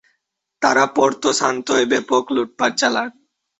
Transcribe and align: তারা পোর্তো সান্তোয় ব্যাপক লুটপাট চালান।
তারা 0.61 0.83
পোর্তো 0.95 1.29
সান্তোয় 1.39 1.85
ব্যাপক 1.91 2.23
লুটপাট 2.35 2.71
চালান। 2.79 3.09